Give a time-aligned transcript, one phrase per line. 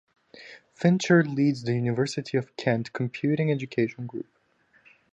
[0.73, 4.35] Fincher leads the University of Kent Computing Education Group.